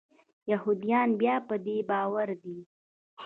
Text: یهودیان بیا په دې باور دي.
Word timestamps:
یهودیان 0.51 1.09
بیا 1.21 1.35
په 1.47 1.55
دې 1.65 1.77
باور 1.89 2.29
دي. 2.43 2.57